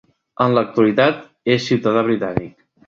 En 0.45 0.55
l'actualitat, 0.55 1.21
és 1.59 1.71
ciutadà 1.71 2.07
britànic. 2.11 2.59